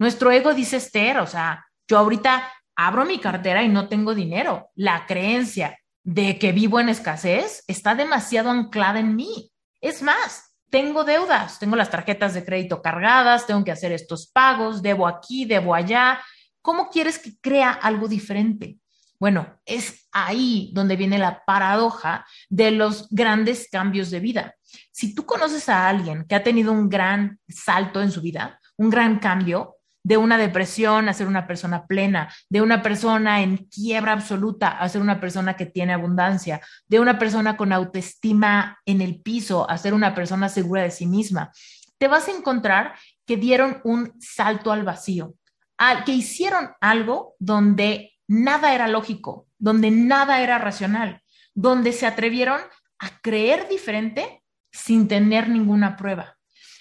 [0.00, 4.70] Nuestro ego dice Esther, o sea, yo ahorita abro mi cartera y no tengo dinero.
[4.74, 9.52] La creencia de que vivo en escasez está demasiado anclada en mí.
[9.78, 14.80] Es más, tengo deudas, tengo las tarjetas de crédito cargadas, tengo que hacer estos pagos,
[14.80, 16.18] debo aquí, debo allá.
[16.62, 18.78] ¿Cómo quieres que crea algo diferente?
[19.18, 24.54] Bueno, es ahí donde viene la paradoja de los grandes cambios de vida.
[24.92, 28.88] Si tú conoces a alguien que ha tenido un gran salto en su vida, un
[28.88, 34.12] gran cambio, de una depresión a ser una persona plena, de una persona en quiebra
[34.12, 39.20] absoluta a ser una persona que tiene abundancia, de una persona con autoestima en el
[39.20, 41.52] piso a ser una persona segura de sí misma.
[41.98, 42.94] Te vas a encontrar
[43.26, 45.34] que dieron un salto al vacío,
[46.04, 51.22] que hicieron algo donde nada era lógico, donde nada era racional,
[51.54, 52.60] donde se atrevieron
[52.98, 56.39] a creer diferente sin tener ninguna prueba.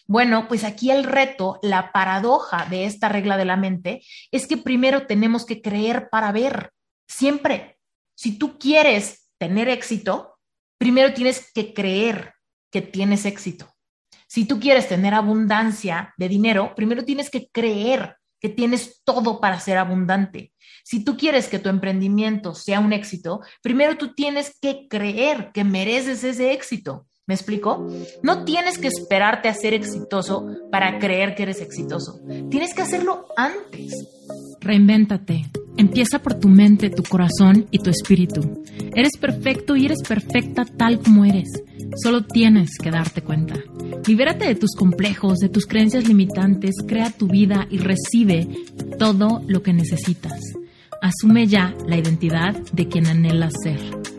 [0.09, 4.01] Bueno, pues aquí el reto, la paradoja de esta regla de la mente
[4.31, 6.71] es que primero tenemos que creer para ver.
[7.07, 7.77] Siempre,
[8.15, 10.39] si tú quieres tener éxito,
[10.79, 12.33] primero tienes que creer
[12.71, 13.71] que tienes éxito.
[14.27, 19.59] Si tú quieres tener abundancia de dinero, primero tienes que creer que tienes todo para
[19.59, 20.53] ser abundante.
[20.83, 25.63] Si tú quieres que tu emprendimiento sea un éxito, primero tú tienes que creer que
[25.63, 27.08] mereces ese éxito.
[27.29, 27.87] ¿Me explico?
[28.23, 32.19] No tienes que esperarte a ser exitoso para creer que eres exitoso.
[32.49, 33.93] Tienes que hacerlo antes.
[34.59, 35.45] Reinvéntate.
[35.77, 38.63] Empieza por tu mente, tu corazón y tu espíritu.
[38.95, 41.49] Eres perfecto y eres perfecta tal como eres.
[42.03, 43.53] Solo tienes que darte cuenta.
[44.07, 48.47] Libérate de tus complejos, de tus creencias limitantes, crea tu vida y recibe
[48.97, 50.41] todo lo que necesitas.
[50.99, 54.18] Asume ya la identidad de quien anhelas ser.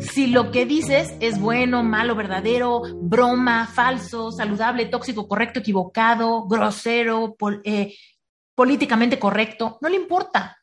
[0.00, 7.36] si lo que dices es bueno, malo, verdadero, broma, falso, saludable, tóxico, correcto, equivocado, grosero,
[7.64, 7.94] eh,
[8.54, 10.58] políticamente correcto, no le importa.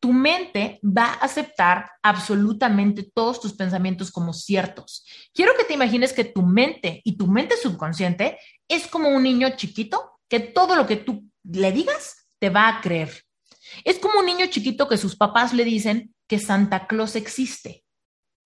[0.00, 5.06] Tu mente va a aceptar absolutamente todos tus pensamientos como ciertos.
[5.32, 9.50] Quiero que te imagines que tu mente y tu mente subconsciente es como un niño
[9.56, 13.24] chiquito que todo lo que tú le digas te va a creer.
[13.84, 17.81] Es como un niño chiquito que sus papás le dicen que Santa Claus existe.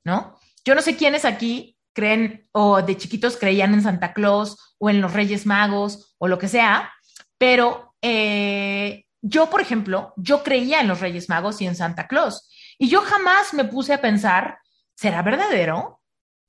[0.06, 0.39] ¿No?
[0.65, 5.00] Yo no sé quiénes aquí creen o de chiquitos creían en Santa Claus o en
[5.00, 6.93] los Reyes Magos o lo que sea,
[7.39, 12.49] pero eh, yo, por ejemplo, yo creía en los Reyes Magos y en Santa Claus.
[12.78, 14.59] Y yo jamás me puse a pensar,
[14.94, 16.00] ¿será verdadero?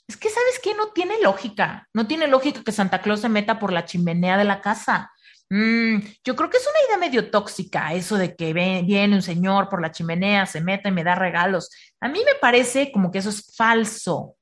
[0.07, 0.75] Es que, ¿sabes qué?
[0.75, 1.87] No tiene lógica.
[1.93, 5.11] No tiene lógica que Santa Claus se meta por la chimenea de la casa.
[5.49, 9.69] Mm, yo creo que es una idea medio tóxica eso de que viene un señor
[9.69, 11.69] por la chimenea, se mete y me da regalos.
[12.01, 14.35] A mí me parece como que eso es falso.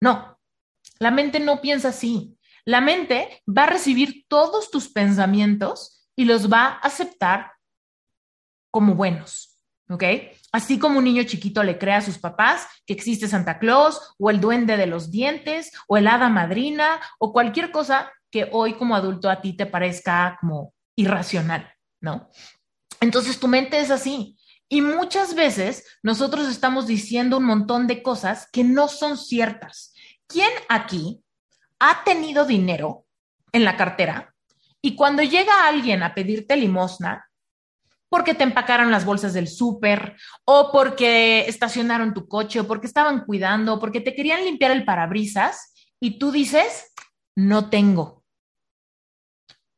[0.00, 0.38] No,
[0.98, 2.36] la mente no piensa así.
[2.64, 7.52] La mente va a recibir todos tus pensamientos y los va a aceptar
[8.70, 9.58] como buenos,
[9.88, 10.04] ¿ok?
[10.52, 14.30] Así como un niño chiquito le cree a sus papás que existe Santa Claus o
[14.30, 18.94] el duende de los dientes o el hada madrina o cualquier cosa que hoy como
[18.94, 22.30] adulto a ti te parezca como irracional, ¿no?
[23.00, 24.36] Entonces tu mente es así.
[24.68, 29.94] Y muchas veces nosotros estamos diciendo un montón de cosas que no son ciertas.
[30.28, 31.24] ¿Quién aquí
[31.80, 33.06] ha tenido dinero
[33.52, 34.32] en la cartera
[34.82, 37.26] y cuando llega alguien a pedirte limosna,
[38.08, 43.24] porque te empacaron las bolsas del súper, o porque estacionaron tu coche, o porque estaban
[43.24, 46.92] cuidando, o porque te querían limpiar el parabrisas, y tú dices,
[47.36, 48.19] no tengo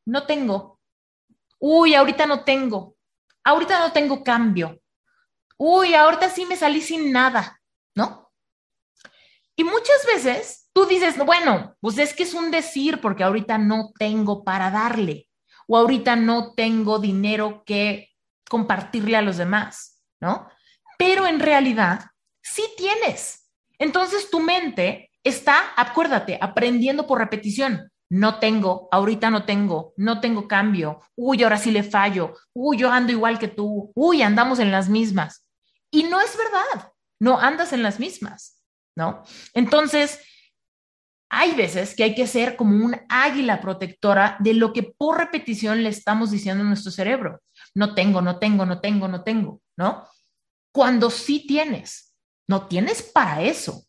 [0.05, 0.79] no tengo.
[1.59, 2.95] Uy, ahorita no tengo.
[3.43, 4.79] Ahorita no tengo cambio.
[5.57, 7.61] Uy, ahorita sí me salí sin nada,
[7.95, 8.31] ¿no?
[9.55, 13.91] Y muchas veces tú dices, bueno, pues es que es un decir porque ahorita no
[13.97, 15.29] tengo para darle
[15.67, 18.09] o ahorita no tengo dinero que
[18.49, 20.49] compartirle a los demás, ¿no?
[20.97, 22.01] Pero en realidad
[22.41, 23.49] sí tienes.
[23.77, 30.47] Entonces tu mente está, acuérdate, aprendiendo por repetición no tengo, ahorita no tengo, no tengo
[30.47, 34.71] cambio, uy, ahora sí le fallo, uy, yo ando igual que tú, uy, andamos en
[34.71, 35.45] las mismas.
[35.91, 38.63] Y no es verdad, no andas en las mismas,
[38.95, 39.23] ¿no?
[39.53, 40.19] Entonces,
[41.29, 45.81] hay veces que hay que ser como un águila protectora de lo que por repetición
[45.81, 47.41] le estamos diciendo a nuestro cerebro.
[47.73, 50.05] No tengo, no tengo, no tengo, no tengo, ¿no?
[50.73, 52.13] cuando sí tienes.
[52.45, 53.85] No tienes para eso,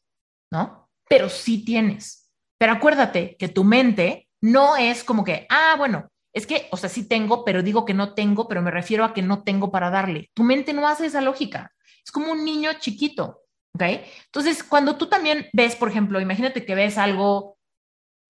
[0.52, 0.88] ¿no?
[1.08, 2.23] Pero sí tienes.
[2.64, 6.88] Pero acuérdate que tu mente no es como que, ah, bueno, es que, o sea,
[6.88, 9.90] sí tengo, pero digo que no tengo, pero me refiero a que no tengo para
[9.90, 10.30] darle.
[10.32, 11.74] Tu mente no hace esa lógica.
[12.02, 13.42] Es como un niño chiquito,
[13.74, 13.82] ¿ok?
[14.24, 17.58] Entonces, cuando tú también ves, por ejemplo, imagínate que ves algo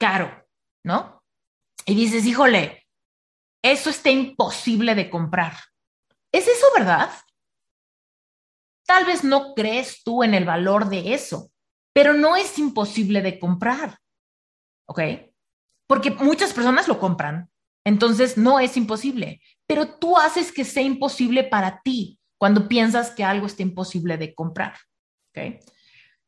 [0.01, 0.45] caro,
[0.83, 1.23] ¿no?
[1.87, 2.89] Y dices, híjole,
[3.63, 5.53] eso está imposible de comprar.
[6.33, 7.09] ¿Es eso verdad?
[8.85, 11.53] Tal vez no crees tú en el valor de eso,
[11.93, 14.01] pero no es imposible de comprar.
[14.87, 15.01] ¿Ok?
[15.87, 17.51] Porque muchas personas lo compran,
[17.85, 23.25] entonces no es imposible, pero tú haces que sea imposible para ti cuando piensas que
[23.25, 24.75] algo está imposible de comprar.
[25.31, 25.63] ¿Ok?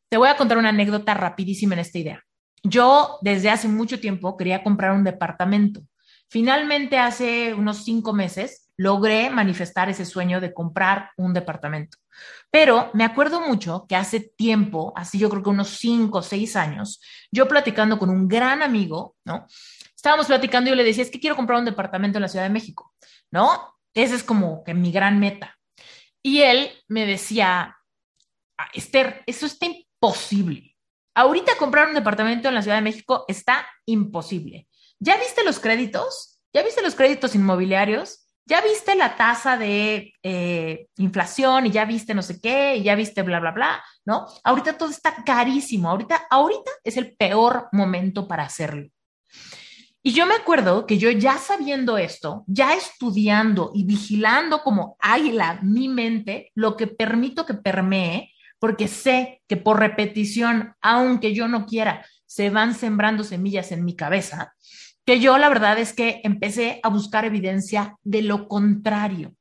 [0.09, 2.23] Te voy a contar una anécdota rapidísima en esta idea.
[2.63, 5.83] Yo desde hace mucho tiempo quería comprar un departamento.
[6.29, 11.99] Finalmente, hace unos cinco meses, logré manifestar ese sueño de comprar un departamento.
[12.51, 16.57] Pero me acuerdo mucho que hace tiempo, así yo creo que unos cinco o seis
[16.57, 17.01] años,
[17.31, 19.47] yo platicando con un gran amigo, ¿no?
[19.95, 22.45] Estábamos platicando y yo le decía, es que quiero comprar un departamento en la Ciudad
[22.45, 22.95] de México,
[23.31, 23.75] ¿no?
[23.95, 25.57] Esa es como que mi gran meta.
[26.23, 27.77] Y él me decía,
[28.73, 30.77] Esther, eso está imposible.
[31.15, 34.69] Ahorita comprar un departamento en la Ciudad de México está imposible.
[34.99, 36.41] ¿Ya viste los créditos?
[36.53, 38.26] ¿Ya viste los créditos inmobiliarios?
[38.47, 42.95] Ya viste la tasa de eh, inflación y ya viste no sé qué y ya
[42.95, 44.27] viste bla, bla, bla, ¿no?
[44.45, 48.89] Ahorita todo está carísimo, ahorita, ahorita es el peor momento para hacerlo.
[50.01, 55.59] Y yo me acuerdo que yo ya sabiendo esto, ya estudiando y vigilando como águila
[55.63, 61.67] mi mente, lo que permito que permee, porque sé que por repetición, aunque yo no
[61.67, 64.55] quiera, se van sembrando semillas en mi cabeza,
[65.07, 69.35] que yo la verdad es que empecé a buscar evidencia de lo contrario,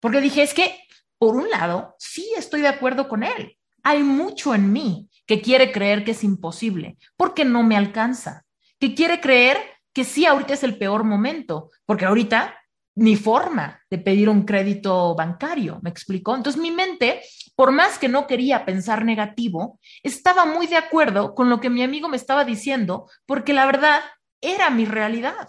[0.00, 0.74] porque dije, es que,
[1.18, 3.56] por un lado, sí estoy de acuerdo con él.
[3.82, 8.44] Hay mucho en mí que quiere creer que es imposible, porque no me alcanza,
[8.78, 9.58] que quiere creer
[9.92, 12.54] que sí, ahorita es el peor momento, porque ahorita
[12.96, 16.34] ni forma de pedir un crédito bancario, ¿me explicó?
[16.34, 17.20] Entonces mi mente,
[17.54, 21.82] por más que no quería pensar negativo, estaba muy de acuerdo con lo que mi
[21.82, 24.00] amigo me estaba diciendo, porque la verdad
[24.40, 25.48] era mi realidad.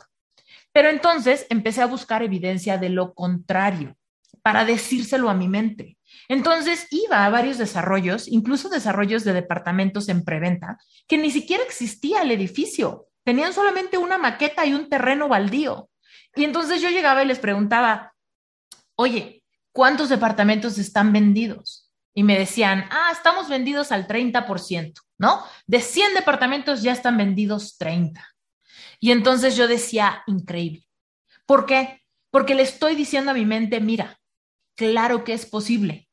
[0.71, 3.97] Pero entonces empecé a buscar evidencia de lo contrario
[4.41, 5.97] para decírselo a mi mente.
[6.29, 12.21] Entonces iba a varios desarrollos, incluso desarrollos de departamentos en preventa, que ni siquiera existía
[12.21, 13.07] el edificio.
[13.23, 15.89] Tenían solamente una maqueta y un terreno baldío.
[16.35, 18.13] Y entonces yo llegaba y les preguntaba,
[18.95, 21.91] oye, ¿cuántos departamentos están vendidos?
[22.13, 25.43] Y me decían, ah, estamos vendidos al 30%, ¿no?
[25.65, 28.25] De 100 departamentos ya están vendidos 30.
[28.99, 30.87] Y entonces yo decía, increíble.
[31.45, 32.01] ¿Por qué?
[32.31, 34.19] Porque le estoy diciendo a mi mente, mira,
[34.75, 36.09] claro que es posible.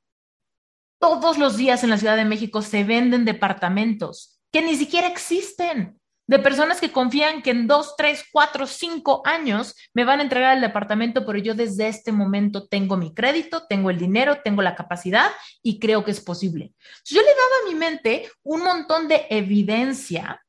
[0.98, 6.00] Todos los días en la Ciudad de México se venden departamentos que ni siquiera existen,
[6.26, 10.54] de personas que confían que en dos, tres, cuatro, cinco años me van a entregar
[10.54, 14.74] el departamento, pero yo desde este momento tengo mi crédito, tengo el dinero, tengo la
[14.74, 15.30] capacidad
[15.62, 16.72] y creo que es posible.
[17.04, 20.43] Yo le daba a mi mente un montón de evidencia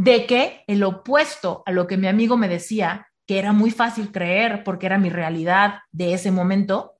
[0.00, 4.10] de que el opuesto a lo que mi amigo me decía, que era muy fácil
[4.10, 6.94] creer porque era mi realidad de ese momento,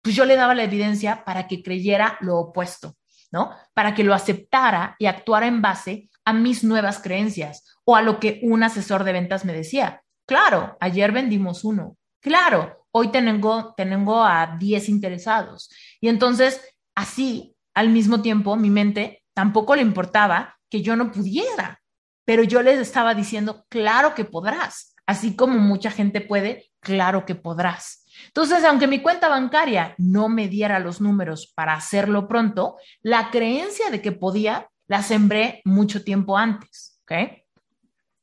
[0.00, 2.96] pues yo le daba la evidencia para que creyera lo opuesto,
[3.30, 3.50] ¿no?
[3.74, 8.18] Para que lo aceptara y actuara en base a mis nuevas creencias o a lo
[8.18, 10.02] que un asesor de ventas me decía.
[10.26, 11.98] Claro, ayer vendimos uno.
[12.20, 15.68] Claro, hoy tengo, tengo a 10 interesados.
[16.00, 16.58] Y entonces,
[16.94, 21.79] así, al mismo tiempo, mi mente tampoco le importaba que yo no pudiera,
[22.24, 27.34] pero yo les estaba diciendo, claro que podrás, así como mucha gente puede, claro que
[27.34, 28.04] podrás.
[28.26, 33.90] Entonces, aunque mi cuenta bancaria no me diera los números para hacerlo pronto, la creencia
[33.90, 37.00] de que podía la sembré mucho tiempo antes.
[37.02, 37.12] ¿Ok?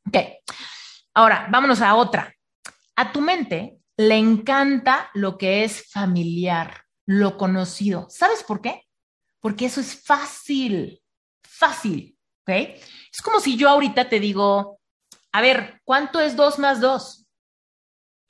[0.07, 0.17] Ok.
[1.13, 2.33] Ahora, vámonos a otra.
[2.95, 8.07] A tu mente le encanta lo que es familiar, lo conocido.
[8.09, 8.83] ¿Sabes por qué?
[9.39, 11.01] Porque eso es fácil,
[11.41, 12.16] fácil.
[12.47, 14.79] Es como si yo ahorita te digo,
[15.31, 17.25] a ver, ¿cuánto es 2 más 2?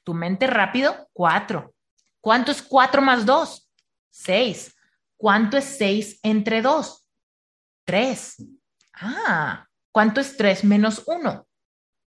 [0.03, 1.73] Tu mente rápido, 4.
[2.21, 3.69] ¿Cuánto es 4 más 2?
[4.09, 4.75] 6.
[5.17, 7.07] ¿Cuánto es 6 entre 2?
[7.85, 8.35] 3.
[8.93, 11.47] Ah, ¿cuánto es 3 menos 1?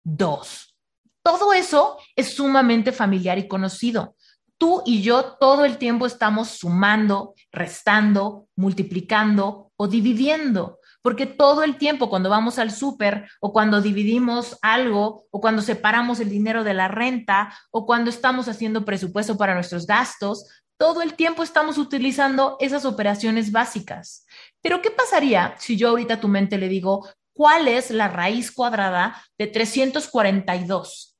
[0.04, 0.76] 2.
[1.22, 4.16] Todo eso es sumamente familiar y conocido.
[4.58, 11.76] Tú y yo todo el tiempo estamos sumando, restando, multiplicando o dividiendo porque todo el
[11.76, 16.74] tiempo cuando vamos al súper o cuando dividimos algo o cuando separamos el dinero de
[16.74, 20.46] la renta o cuando estamos haciendo presupuesto para nuestros gastos,
[20.78, 24.26] Todo el tiempo estamos utilizando esas operaciones básicas.
[24.62, 28.50] Pero ¿qué pasaría si yo ahorita a tu mente le digo, ¿cuál es la raíz
[28.50, 31.16] cuadrada de 342?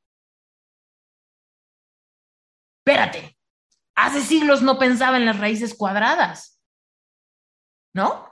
[2.85, 3.39] Espérate,
[3.95, 6.61] hace siglos no pensaba en las raíces cuadradas.
[7.95, 8.32] ¿No?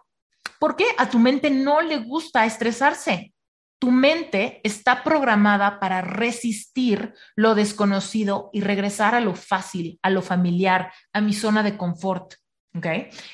[0.60, 0.84] ¿Por qué?
[0.98, 3.32] A tu mente no le gusta estresarse.
[3.78, 10.20] Tu mente está programada para resistir lo desconocido y regresar a lo fácil, a lo
[10.20, 12.34] familiar, a mi zona de confort.
[12.76, 12.86] ¿Ok?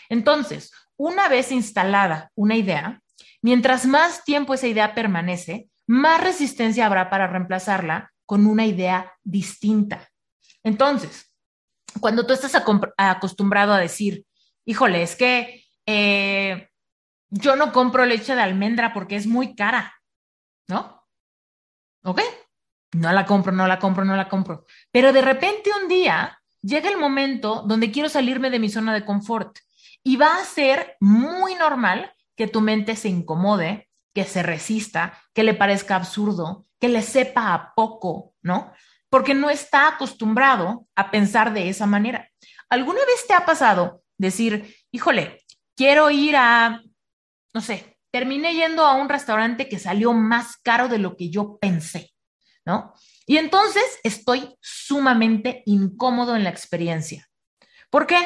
[0.09, 3.03] Entonces, una vez instalada una idea,
[3.43, 10.09] mientras más tiempo esa idea permanece, más resistencia habrá para reemplazarla con una idea distinta.
[10.63, 11.33] Entonces,
[12.01, 12.55] cuando tú estás
[12.97, 14.25] acostumbrado a decir,
[14.65, 16.69] híjole, es que eh,
[17.31, 19.97] yo no compro leche de almendra porque es muy cara.
[20.69, 21.05] ¿no?
[22.05, 22.21] ¿Ok?
[22.93, 24.65] No la compro, no la compro, no la compro.
[24.91, 29.05] Pero de repente un día llega el momento donde quiero salirme de mi zona de
[29.05, 29.59] confort
[30.03, 35.43] y va a ser muy normal que tu mente se incomode, que se resista, que
[35.43, 38.73] le parezca absurdo, que le sepa a poco, ¿no?
[39.11, 42.31] Porque no está acostumbrado a pensar de esa manera.
[42.69, 45.45] ¿Alguna vez te ha pasado decir, híjole,
[45.77, 46.83] quiero ir a,
[47.57, 51.57] no sé, terminé yendo a un restaurante que salió más caro de lo que yo
[51.59, 52.13] pensé,
[52.67, 52.93] ¿no?
[53.25, 57.27] Y entonces estoy sumamente incómodo en la experiencia.
[57.89, 58.19] ¿Por qué?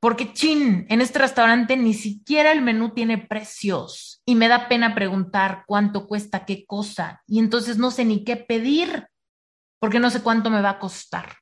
[0.00, 4.96] Porque, chin, en este restaurante ni siquiera el menú tiene precios y me da pena
[4.96, 9.06] preguntar cuánto cuesta qué cosa y entonces no sé ni qué pedir
[9.78, 11.36] porque no sé cuánto me va a costar.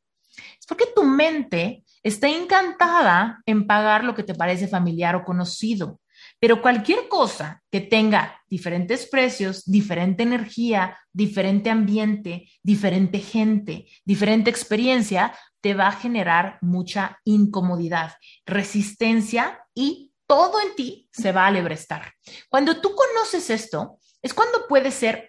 [0.61, 6.01] Es porque tu mente está encantada en pagar lo que te parece familiar o conocido.
[6.41, 15.35] Pero cualquier cosa que tenga diferentes precios, diferente energía, diferente ambiente, diferente gente, diferente experiencia,
[15.61, 18.15] te va a generar mucha incomodidad,
[18.47, 22.15] resistencia y todo en ti se va a alebrestar.
[22.49, 25.29] Cuando tú conoces esto, es cuando puedes ser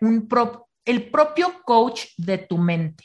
[0.86, 3.04] el propio coach de tu mente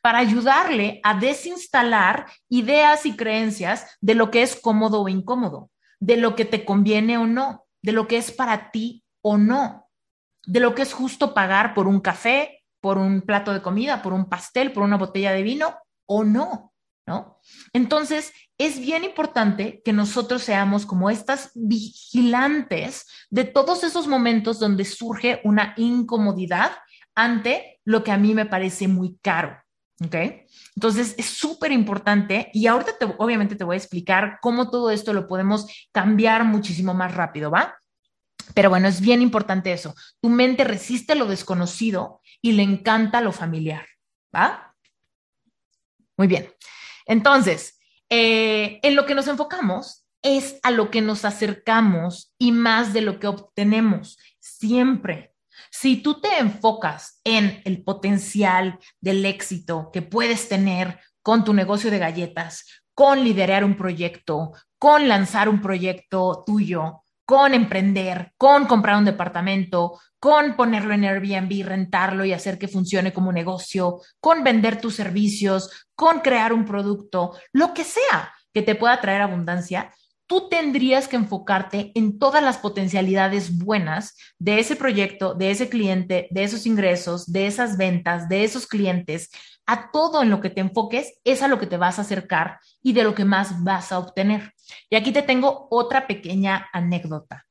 [0.00, 5.71] para ayudarle a desinstalar ideas y creencias de lo que es cómodo o incómodo
[6.02, 9.88] de lo que te conviene o no, de lo que es para ti o no,
[10.44, 14.12] de lo que es justo pagar por un café, por un plato de comida, por
[14.12, 16.72] un pastel, por una botella de vino o no,
[17.06, 17.38] ¿no?
[17.72, 24.84] Entonces, es bien importante que nosotros seamos como estas vigilantes de todos esos momentos donde
[24.84, 26.72] surge una incomodidad
[27.14, 29.56] ante lo que a mí me parece muy caro,
[30.06, 30.14] ¿ok?
[30.74, 35.12] Entonces, es súper importante y ahorita te, obviamente te voy a explicar cómo todo esto
[35.12, 37.76] lo podemos cambiar muchísimo más rápido, ¿va?
[38.54, 39.94] Pero bueno, es bien importante eso.
[40.20, 43.86] Tu mente resiste lo desconocido y le encanta lo familiar,
[44.34, 44.74] ¿va?
[46.16, 46.52] Muy bien.
[47.06, 47.78] Entonces,
[48.08, 53.00] eh, en lo que nos enfocamos es a lo que nos acercamos y más de
[53.00, 55.31] lo que obtenemos, siempre.
[55.74, 61.90] Si tú te enfocas en el potencial del éxito que puedes tener con tu negocio
[61.90, 68.98] de galletas, con liderar un proyecto, con lanzar un proyecto tuyo, con emprender, con comprar
[68.98, 74.78] un departamento, con ponerlo en Airbnb, rentarlo y hacer que funcione como negocio, con vender
[74.78, 79.90] tus servicios, con crear un producto, lo que sea que te pueda traer abundancia,
[80.32, 86.26] tú tendrías que enfocarte en todas las potencialidades buenas de ese proyecto, de ese cliente,
[86.30, 89.28] de esos ingresos, de esas ventas, de esos clientes.
[89.66, 92.58] A todo en lo que te enfoques es a lo que te vas a acercar
[92.82, 94.54] y de lo que más vas a obtener.
[94.88, 97.44] Y aquí te tengo otra pequeña anécdota.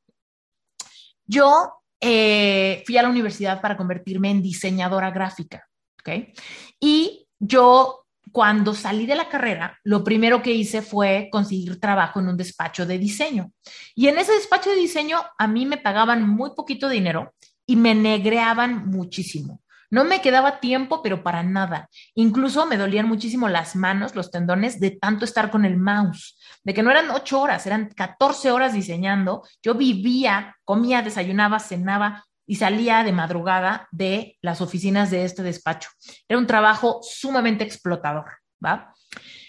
[1.28, 5.70] Yo eh, fui a la universidad para convertirme en diseñadora gráfica,
[6.00, 6.34] ¿ok?
[6.80, 8.01] Y yo
[8.32, 12.86] cuando salí de la carrera, lo primero que hice fue conseguir trabajo en un despacho
[12.86, 13.52] de diseño.
[13.96, 17.34] Y en ese despacho de diseño a mí me pagaban muy poquito dinero
[17.66, 19.62] y me negreaban muchísimo.
[19.90, 21.90] No me quedaba tiempo, pero para nada.
[22.16, 26.74] Incluso me dolían muchísimo las manos, los tendones, de tanto estar con el mouse, de
[26.74, 29.44] que no eran ocho horas, eran 14 horas diseñando.
[29.62, 35.88] Yo vivía, comía, desayunaba, cenaba y salía de madrugada de las oficinas de este despacho.
[36.28, 38.26] Era un trabajo sumamente explotador,
[38.62, 38.94] ¿va?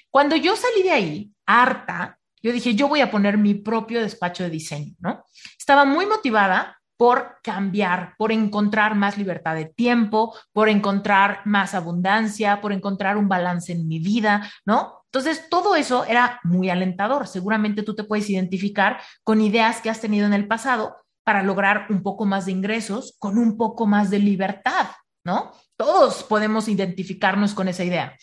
[0.09, 4.45] Cuando yo salí de ahí, harta, yo dije, yo voy a poner mi propio despacho
[4.45, 5.25] de diseño, ¿no?
[5.59, 12.61] Estaba muy motivada por cambiar, por encontrar más libertad de tiempo, por encontrar más abundancia,
[12.61, 15.03] por encontrar un balance en mi vida, ¿no?
[15.07, 17.27] Entonces, todo eso era muy alentador.
[17.27, 21.87] Seguramente tú te puedes identificar con ideas que has tenido en el pasado para lograr
[21.91, 24.89] un poco más de ingresos con un poco más de libertad,
[25.25, 25.53] ¿no?
[25.77, 28.17] Todos podemos identificarnos con esa idea.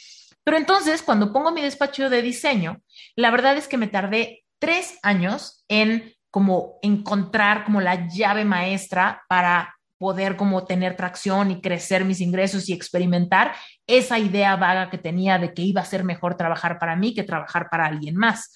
[0.44, 2.82] Pero entonces, cuando pongo mi despacho de diseño,
[3.16, 9.24] la verdad es que me tardé tres años en como encontrar como la llave maestra
[9.28, 13.54] para poder como tener tracción y crecer mis ingresos y experimentar
[13.86, 17.24] esa idea vaga que tenía de que iba a ser mejor trabajar para mí que
[17.24, 18.54] trabajar para alguien más.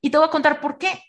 [0.00, 1.02] Y te voy a contar por qué.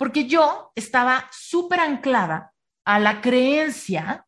[0.00, 2.54] Porque yo estaba súper anclada
[2.86, 4.24] a la creencia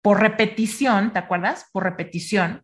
[0.00, 1.66] por repetición, ¿te acuerdas?
[1.72, 2.62] Por repetición,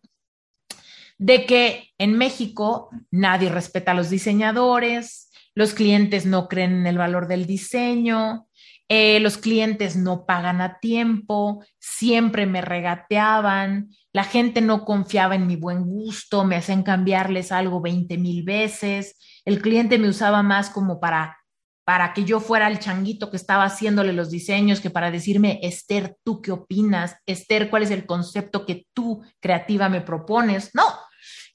[1.17, 6.97] de que en México nadie respeta a los diseñadores, los clientes no creen en el
[6.97, 8.47] valor del diseño,
[8.87, 15.47] eh, los clientes no pagan a tiempo, siempre me regateaban, la gente no confiaba en
[15.47, 20.69] mi buen gusto, me hacían cambiarles algo 20 mil veces, el cliente me usaba más
[20.69, 21.42] como para
[21.85, 26.17] para que yo fuera el changuito que estaba haciéndole los diseños, que para decirme, Esther,
[26.23, 27.17] ¿tú qué opinas?
[27.25, 30.73] Esther, ¿cuál es el concepto que tú creativa me propones?
[30.73, 30.83] No,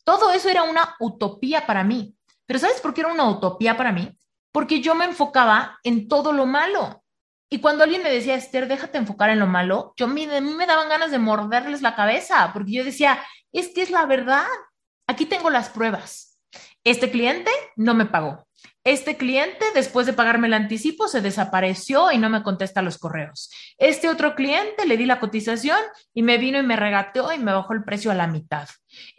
[0.04, 2.14] todo eso era una utopía para mí.
[2.46, 4.10] Pero ¿sabes por qué era una utopía para mí?
[4.52, 7.04] Porque yo me enfocaba en todo lo malo.
[7.50, 10.66] Y cuando alguien me decía, Esther, déjate enfocar en lo malo, yo a mí, me
[10.66, 13.18] daban ganas de morderles la cabeza, porque yo decía,
[13.52, 14.46] es que es la verdad.
[15.06, 16.38] Aquí tengo las pruebas.
[16.84, 18.47] Este cliente no me pagó.
[18.90, 23.50] Este cliente, después de pagarme el anticipo, se desapareció y no me contesta los correos.
[23.76, 25.76] Este otro cliente le di la cotización
[26.14, 28.66] y me vino y me regateó y me bajó el precio a la mitad.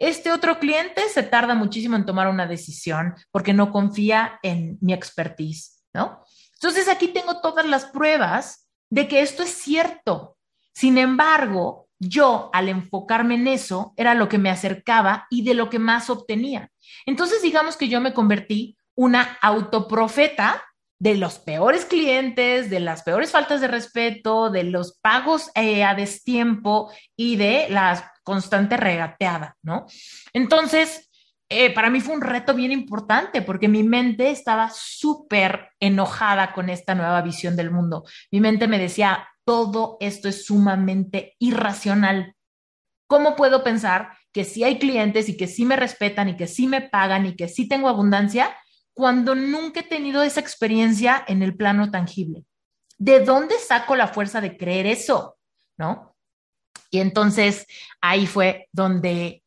[0.00, 4.92] Este otro cliente se tarda muchísimo en tomar una decisión porque no confía en mi
[4.92, 6.24] expertise, ¿no?
[6.54, 10.36] Entonces aquí tengo todas las pruebas de que esto es cierto.
[10.74, 15.70] Sin embargo, yo al enfocarme en eso era lo que me acercaba y de lo
[15.70, 16.72] que más obtenía.
[17.06, 20.62] Entonces digamos que yo me convertí una autoprofeta
[20.98, 25.94] de los peores clientes, de las peores faltas de respeto, de los pagos eh, a
[25.94, 29.86] destiempo y de la constante regateada, ¿no?
[30.34, 31.10] Entonces,
[31.48, 36.68] eh, para mí fue un reto bien importante porque mi mente estaba súper enojada con
[36.68, 38.04] esta nueva visión del mundo.
[38.30, 42.34] Mi mente me decía, todo esto es sumamente irracional.
[43.06, 46.66] ¿Cómo puedo pensar que sí hay clientes y que sí me respetan y que sí
[46.66, 48.54] me pagan y que sí tengo abundancia
[49.00, 52.44] cuando nunca he tenido esa experiencia en el plano tangible?
[52.98, 55.38] ¿De dónde saco la fuerza de creer eso?
[55.78, 56.14] ¿No?
[56.90, 57.66] Y entonces
[58.02, 59.42] ahí fue donde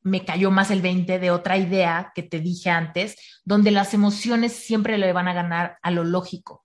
[0.00, 4.52] me cayó más el 20 de otra idea que te dije antes, donde las emociones
[4.52, 6.64] siempre le van a ganar a lo lógico.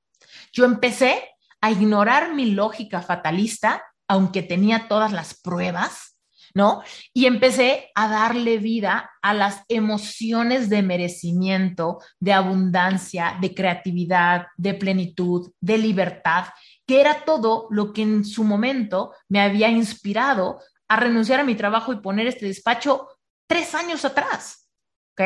[0.51, 1.23] Yo empecé
[1.61, 6.16] a ignorar mi lógica fatalista, aunque tenía todas las pruebas,
[6.57, 6.81] ¿no?
[7.13, 14.73] Y empecé a darle vida a las emociones de merecimiento, de abundancia, de creatividad, de
[14.73, 16.45] plenitud, de libertad,
[16.87, 21.53] que era todo lo que en su momento me había inspirado a renunciar a mi
[21.53, 23.07] trabajo y poner este despacho
[23.47, 24.67] tres años atrás.
[25.11, 25.21] ¿Ok?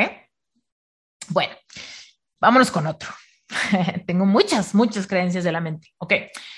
[1.30, 1.56] Bueno,
[2.42, 3.10] vámonos con otro.
[4.06, 5.94] Tengo muchas, muchas creencias de la mente.
[5.98, 6.14] ¿Ok?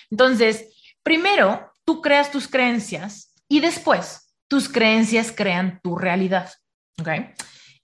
[0.09, 4.22] Entonces, primero, tú creas tus creencias y después
[4.53, 6.47] tus creencias crean tu realidad.
[6.99, 7.09] ¿Ok?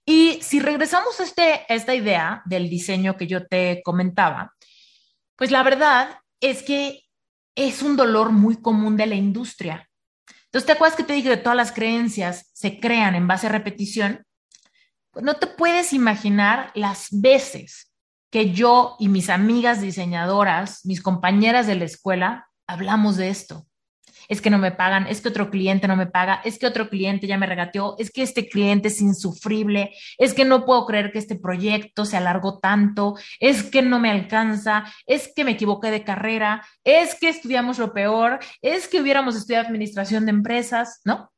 [0.06, 4.54] Y si regresamos a, este, esta idea del diseño que yo te comentaba,
[5.34, 7.02] pues la verdad es que
[7.56, 9.90] es un dolor muy común de la industria.
[10.44, 13.50] Entonces, ¿te acuerdas que te dije que todas las creencias se crean en base a
[13.50, 14.24] repetición?
[15.10, 17.92] Pues no te puedes imaginar las veces
[18.30, 23.66] que yo y mis amigas diseñadoras, mis compañeras de la escuela, hablamos de esto
[24.30, 26.88] es que no me pagan, es que otro cliente no me paga, es que otro
[26.88, 31.10] cliente ya me regateó, es que este cliente es insufrible, es que no puedo creer
[31.10, 35.90] que este proyecto se alargó tanto, es que no me alcanza, es que me equivoqué
[35.90, 41.32] de carrera, es que estudiamos lo peor, es que hubiéramos estudiado administración de empresas, ¿no?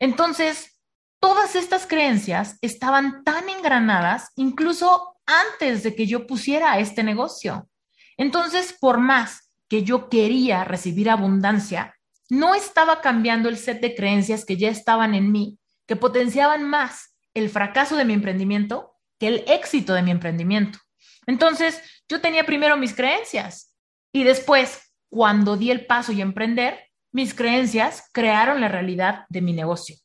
[0.00, 0.80] Entonces,
[1.20, 7.68] todas estas creencias estaban tan engranadas incluso antes de que yo pusiera este negocio.
[8.16, 11.94] Entonces, por más que yo quería recibir abundancia,
[12.34, 17.16] no estaba cambiando el set de creencias que ya estaban en mí, que potenciaban más
[17.32, 20.78] el fracaso de mi emprendimiento que el éxito de mi emprendimiento.
[21.26, 23.74] Entonces, yo tenía primero mis creencias
[24.12, 26.80] y después, cuando di el paso y emprender,
[27.12, 29.96] mis creencias crearon la realidad de mi negocio.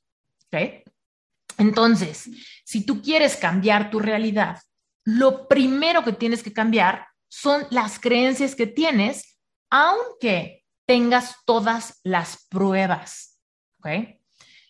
[1.58, 2.30] Entonces,
[2.64, 4.60] si tú quieres cambiar tu realidad,
[5.04, 9.38] lo primero que tienes que cambiar son las creencias que tienes,
[9.70, 10.59] aunque
[10.90, 13.40] tengas todas las pruebas.
[13.78, 13.90] ¿ok?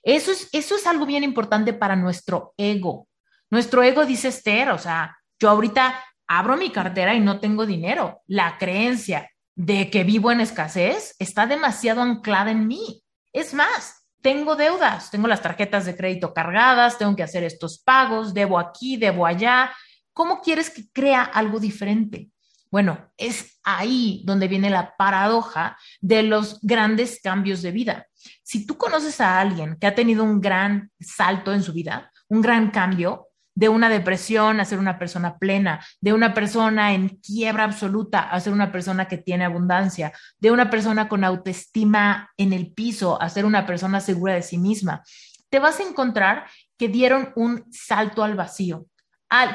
[0.03, 3.07] Eso es, eso es algo bien importante para nuestro ego.
[3.49, 8.21] Nuestro ego dice Esther, o sea, yo ahorita abro mi cartera y no tengo dinero.
[8.27, 13.01] La creencia de que vivo en escasez está demasiado anclada en mí.
[13.31, 18.33] Es más, tengo deudas, tengo las tarjetas de crédito cargadas, tengo que hacer estos pagos,
[18.33, 19.71] debo aquí, debo allá.
[20.11, 22.29] ¿Cómo quieres que crea algo diferente?
[22.71, 28.07] Bueno, es ahí donde viene la paradoja de los grandes cambios de vida.
[28.43, 32.41] Si tú conoces a alguien que ha tenido un gran salto en su vida, un
[32.41, 33.29] gran cambio,
[33.59, 38.39] de una depresión a ser una persona plena, de una persona en quiebra absoluta a
[38.39, 43.27] ser una persona que tiene abundancia, de una persona con autoestima en el piso a
[43.27, 45.03] ser una persona segura de sí misma,
[45.49, 46.45] te vas a encontrar
[46.77, 48.85] que dieron un salto al vacío,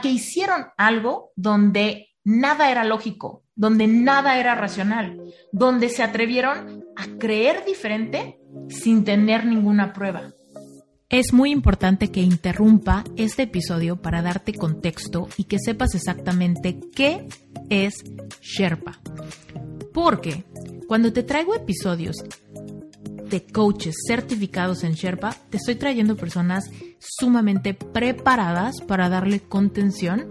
[0.03, 5.21] que hicieron algo donde nada era lógico, donde nada era racional,
[5.53, 10.33] donde se atrevieron a creer diferente sin tener ninguna prueba.
[11.11, 17.29] Es muy importante que interrumpa este episodio para darte contexto y que sepas exactamente qué
[17.71, 18.03] es
[18.41, 18.99] Sherpa.
[19.93, 20.45] Porque
[20.89, 22.17] cuando te traigo episodios
[23.31, 26.65] de coaches certificados en Sherpa, te estoy trayendo personas
[26.99, 30.27] sumamente preparadas para darle contención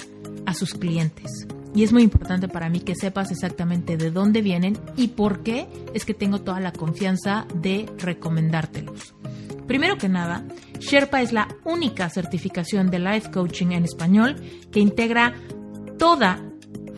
[0.46, 1.48] a sus clientes.
[1.76, 5.68] Y es muy importante para mí que sepas exactamente de dónde vienen y por qué
[5.94, 9.16] es que tengo toda la confianza de recomendártelos.
[9.68, 10.46] Primero que nada,
[10.80, 14.36] Sherpa es la única certificación de life coaching en español
[14.72, 15.34] que integra
[15.98, 16.40] toda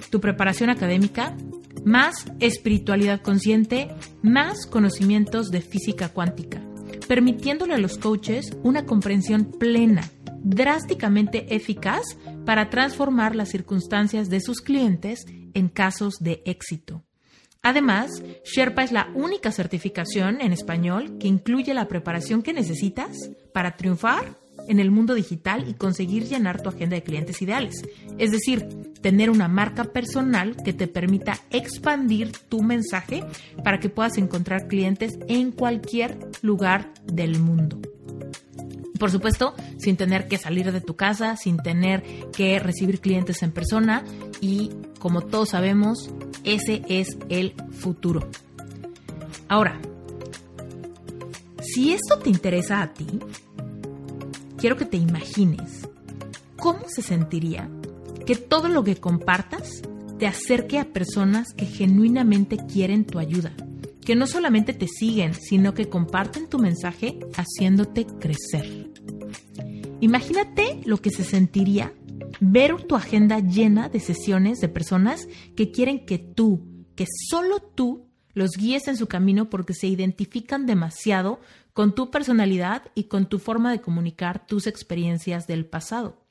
[0.09, 1.35] tu preparación académica,
[1.85, 3.89] más espiritualidad consciente,
[4.23, 6.61] más conocimientos de física cuántica,
[7.07, 10.03] permitiéndole a los coaches una comprensión plena
[10.45, 12.03] drásticamente eficaz
[12.45, 17.03] para transformar las circunstancias de sus clientes en casos de éxito.
[17.61, 23.75] Además, Sherpa es la única certificación en español que incluye la preparación que necesitas para
[23.75, 27.81] triunfar en el mundo digital y conseguir llenar tu agenda de clientes ideales.
[28.19, 28.67] Es decir,
[29.01, 33.23] tener una marca personal que te permita expandir tu mensaje
[33.63, 37.79] para que puedas encontrar clientes en cualquier lugar del mundo.
[38.99, 43.51] Por supuesto, sin tener que salir de tu casa, sin tener que recibir clientes en
[43.51, 44.05] persona
[44.39, 46.09] y como todos sabemos,
[46.43, 48.29] ese es el futuro.
[49.49, 49.79] Ahora,
[51.61, 53.19] si esto te interesa a ti,
[54.57, 55.89] quiero que te imagines
[56.55, 57.69] cómo se sentiría
[58.25, 59.81] que todo lo que compartas
[60.17, 63.51] te acerque a personas que genuinamente quieren tu ayuda
[64.05, 68.84] que no solamente te siguen, sino que comparten tu mensaje haciéndote crecer.
[70.05, 71.91] Imagínate lo que se sentiría
[72.39, 78.05] ver tu agenda llena de sesiones de personas que quieren que tú, que solo tú,
[78.35, 81.39] los guíes en su camino porque se identifican demasiado
[81.73, 86.21] con tu personalidad y con tu forma de comunicar tus experiencias del pasado.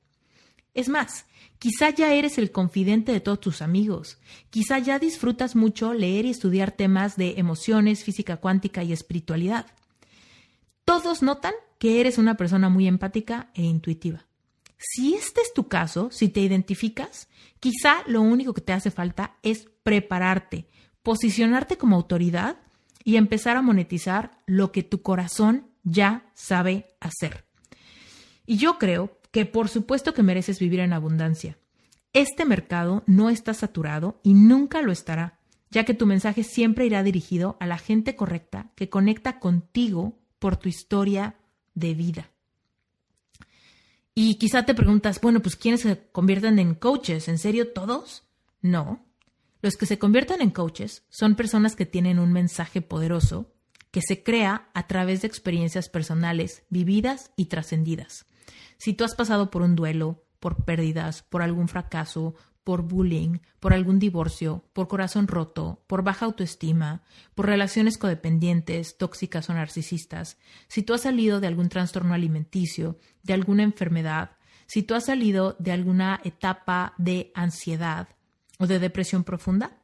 [0.73, 1.27] Es más,
[1.59, 4.19] Quizá ya eres el confidente de todos tus amigos.
[4.51, 9.67] Quizá ya disfrutas mucho leer y estudiar temas de emociones, física cuántica y espiritualidad.
[10.85, 14.27] Todos notan que eres una persona muy empática e intuitiva.
[14.79, 17.29] Si este es tu caso, si te identificas,
[17.61, 20.68] quizá lo único que te hace falta es prepararte,
[21.03, 22.59] posicionarte como autoridad
[23.03, 27.44] y empezar a monetizar lo que tu corazón ya sabe hacer.
[28.47, 31.59] Y yo creo que por supuesto que mereces vivir en abundancia.
[32.12, 37.03] Este mercado no está saturado y nunca lo estará, ya que tu mensaje siempre irá
[37.03, 41.37] dirigido a la gente correcta que conecta contigo por tu historia
[41.73, 42.31] de vida.
[44.15, 47.29] Y quizá te preguntas, bueno, pues ¿quiénes se convierten en coaches?
[47.29, 48.25] ¿En serio todos?
[48.61, 49.07] No.
[49.63, 53.55] Los que se convierten en coaches son personas que tienen un mensaje poderoso
[53.91, 58.27] que se crea a través de experiencias personales vividas y trascendidas.
[58.77, 63.74] Si tú has pasado por un duelo, por pérdidas, por algún fracaso, por bullying, por
[63.74, 67.03] algún divorcio, por corazón roto, por baja autoestima,
[67.35, 73.35] por relaciones codependientes, tóxicas o narcisistas, si tú has salido de algún trastorno alimenticio, de
[73.35, 74.33] alguna enfermedad,
[74.66, 78.09] si tú has salido de alguna etapa de ansiedad
[78.59, 79.83] o de depresión profunda,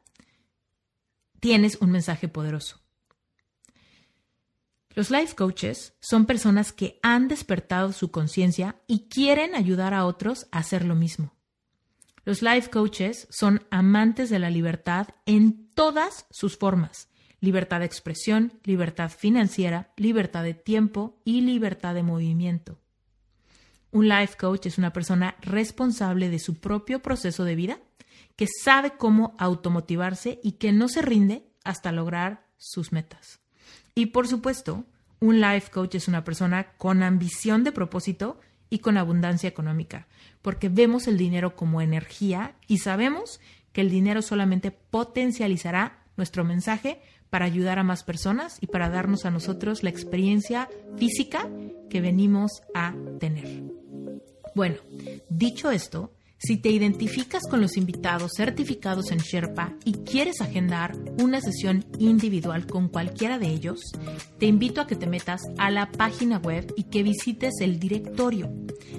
[1.39, 2.81] tienes un mensaje poderoso.
[4.93, 10.47] Los life coaches son personas que han despertado su conciencia y quieren ayudar a otros
[10.51, 11.33] a hacer lo mismo.
[12.23, 17.09] Los life coaches son amantes de la libertad en todas sus formas.
[17.39, 22.77] Libertad de expresión, libertad financiera, libertad de tiempo y libertad de movimiento.
[23.91, 27.79] Un life coach es una persona responsable de su propio proceso de vida,
[28.35, 33.39] que sabe cómo automotivarse y que no se rinde hasta lograr sus metas.
[33.95, 34.85] Y por supuesto,
[35.19, 38.39] un life coach es una persona con ambición de propósito
[38.71, 40.07] y con abundancia económica,
[40.41, 43.39] porque vemos el dinero como energía y sabemos
[43.73, 49.25] que el dinero solamente potencializará nuestro mensaje para ayudar a más personas y para darnos
[49.25, 51.49] a nosotros la experiencia física
[51.89, 53.61] que venimos a tener.
[54.55, 54.77] Bueno,
[55.29, 61.39] dicho esto, si te identificas con los invitados certificados en Sherpa y quieres agendar una
[61.39, 63.79] sesión individual con cualquiera de ellos,
[64.39, 68.51] te invito a que te metas a la página web y que visites el directorio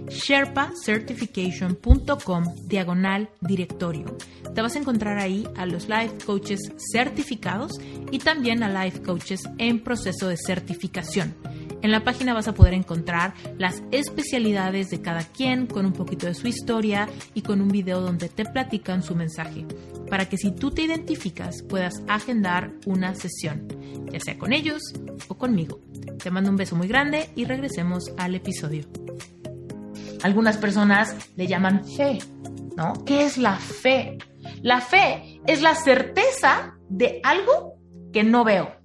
[0.09, 4.17] sherpacertification.com diagonal directorio.
[4.55, 6.61] Te vas a encontrar ahí a los life coaches
[6.93, 7.73] certificados
[8.11, 11.35] y también a life coaches en proceso de certificación
[11.83, 16.27] en la página vas a poder encontrar las especialidades de cada quien con un poquito
[16.27, 19.67] de su historia y con un video donde te platican su mensaje,
[20.09, 23.67] para que si tú te identificas puedas agendar una sesión,
[24.11, 24.81] ya sea con ellos
[25.29, 25.81] o conmigo.
[26.23, 28.85] Te mando un beso muy grande y regresemos al episodio.
[30.23, 32.19] Algunas personas le llaman fe,
[32.77, 32.93] ¿no?
[33.05, 34.19] ¿Qué es la fe?
[34.63, 37.75] La fe es la certeza de algo
[38.13, 38.82] que no veo.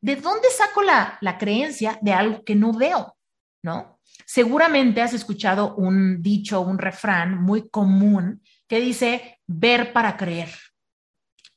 [0.00, 3.16] ¿De dónde saco la, creencia de algo que no veo?
[3.62, 4.00] ¿No?
[4.26, 10.50] Seguramente has escuchado un dicho, un refrán muy común que dice ver para creer.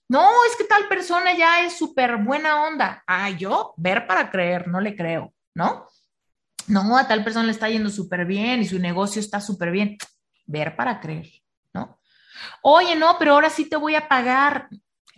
[0.10, 3.03] No, es que tal persona ya es súper buena onda.
[3.08, 5.88] Ah, yo ver para creer, no le creo, ¿no?
[6.67, 9.97] No, a tal persona le está yendo súper bien y su negocio está súper bien.
[10.45, 11.29] Ver para creer,
[11.73, 11.99] ¿no?
[12.62, 14.67] Oye, no, pero ahora sí te voy a pagar.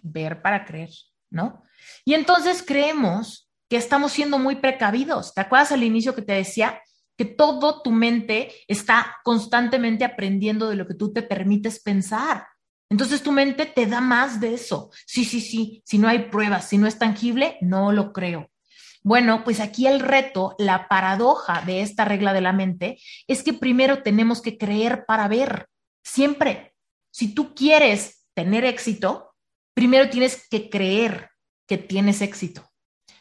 [0.01, 0.91] Ver para creer,
[1.29, 1.64] ¿no?
[2.03, 5.33] Y entonces creemos que estamos siendo muy precavidos.
[5.33, 6.81] ¿Te acuerdas al inicio que te decía
[7.17, 12.45] que todo tu mente está constantemente aprendiendo de lo que tú te permites pensar?
[12.89, 14.91] Entonces tu mente te da más de eso.
[15.05, 18.49] Sí, sí, sí, si no hay pruebas, si no es tangible, no lo creo.
[19.03, 23.53] Bueno, pues aquí el reto, la paradoja de esta regla de la mente es que
[23.53, 25.67] primero tenemos que creer para ver.
[26.03, 26.73] Siempre,
[27.11, 29.35] si tú quieres tener éxito,
[29.75, 31.29] primero tienes que creer
[31.67, 32.69] que tienes éxito.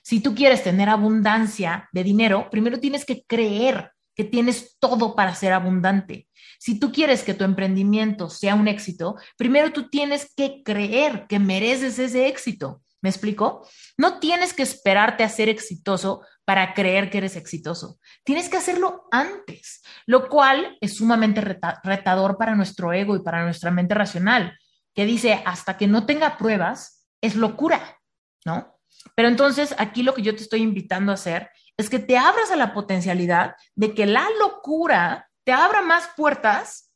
[0.03, 5.35] Si tú quieres tener abundancia de dinero, primero tienes que creer que tienes todo para
[5.35, 6.29] ser abundante.
[6.59, 11.39] Si tú quieres que tu emprendimiento sea un éxito, primero tú tienes que creer que
[11.39, 12.83] mereces ese éxito.
[13.03, 13.69] ¿Me explico?
[13.99, 17.99] No tienes que esperarte a ser exitoso para creer que eres exitoso.
[18.25, 21.43] Tienes que hacerlo antes, lo cual es sumamente
[21.83, 24.59] retador para nuestro ego y para nuestra mente racional,
[24.95, 27.99] que dice, hasta que no tenga pruebas, es locura.
[28.45, 28.79] ¿No?
[29.15, 32.51] Pero entonces aquí lo que yo te estoy invitando a hacer es que te abras
[32.51, 36.93] a la potencialidad de que la locura te abra más puertas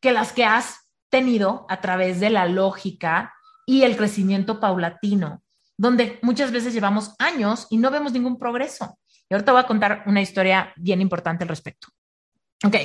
[0.00, 3.34] que las que has tenido a través de la lógica
[3.66, 5.42] y el crecimiento paulatino,
[5.76, 8.98] donde muchas veces llevamos años y no vemos ningún progreso.
[9.28, 11.88] Y ahorita voy a contar una historia bien importante al respecto.
[12.64, 12.76] Ok,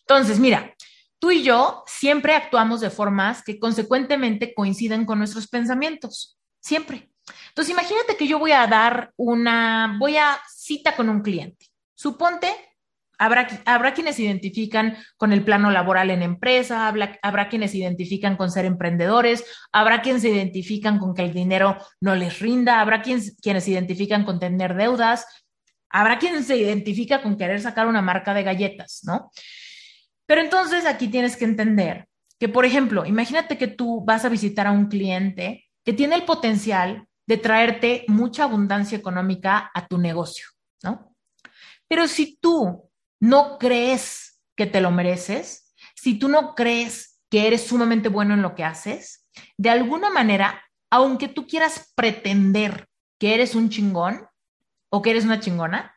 [0.00, 0.74] entonces mira,
[1.18, 7.10] tú y yo siempre actuamos de formas que consecuentemente coinciden con nuestros pensamientos, siempre.
[7.48, 11.66] Entonces, imagínate que yo voy a dar una, voy a cita con un cliente.
[11.94, 12.48] Suponte,
[13.18, 17.78] habrá, habrá quienes se identifican con el plano laboral en empresa, habrá, habrá quienes se
[17.78, 22.80] identifican con ser emprendedores, habrá quienes se identifican con que el dinero no les rinda,
[22.80, 25.26] habrá quienes, quienes se identifican con tener deudas,
[25.88, 29.30] habrá quienes se identifica con querer sacar una marca de galletas, ¿no?
[30.26, 32.08] Pero entonces aquí tienes que entender
[32.38, 36.24] que, por ejemplo, imagínate que tú vas a visitar a un cliente que tiene el
[36.24, 40.46] potencial de traerte mucha abundancia económica a tu negocio,
[40.82, 41.14] ¿no?
[41.88, 47.66] Pero si tú no crees que te lo mereces, si tú no crees que eres
[47.66, 53.54] sumamente bueno en lo que haces, de alguna manera, aunque tú quieras pretender que eres
[53.54, 54.26] un chingón
[54.90, 55.96] o que eres una chingona,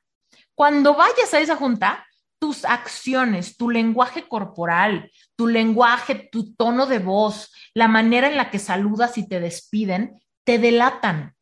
[0.56, 2.06] cuando vayas a esa junta,
[2.40, 8.50] tus acciones, tu lenguaje corporal, tu lenguaje, tu tono de voz, la manera en la
[8.50, 11.36] que saludas y te despiden, te delatan,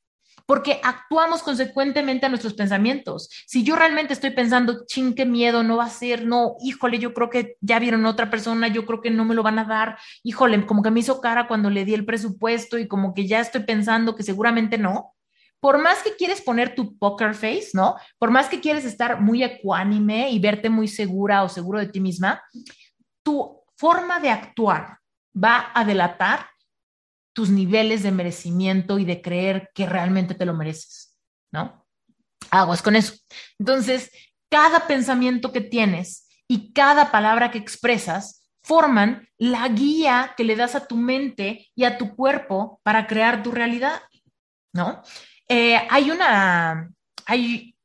[0.46, 3.30] porque actuamos consecuentemente a nuestros pensamientos.
[3.48, 7.14] Si yo realmente estoy pensando, ching, qué miedo, no va a ser, no, híjole, yo
[7.14, 9.98] creo que ya vieron otra persona, yo creo que no me lo van a dar,
[10.24, 13.40] híjole, como que me hizo cara cuando le di el presupuesto y como que ya
[13.40, 15.16] estoy pensando que seguramente no.
[15.62, 17.96] Por más que quieres poner tu poker face, ¿no?
[18.20, 22.02] Por más que quieres estar muy ecuánime y verte muy segura o seguro de ti
[22.02, 22.44] misma,
[23.24, 24.98] tu forma de actuar
[25.34, 26.57] va a delatar
[27.38, 31.16] tus niveles de merecimiento y de creer que realmente te lo mereces,
[31.52, 31.86] ¿no?
[32.50, 33.14] Aguas con eso.
[33.60, 34.10] Entonces,
[34.50, 40.74] cada pensamiento que tienes y cada palabra que expresas forman la guía que le das
[40.74, 44.02] a tu mente y a tu cuerpo para crear tu realidad,
[44.74, 45.04] ¿no?
[45.48, 46.90] Eh, hay una,
[47.28, 47.76] hay,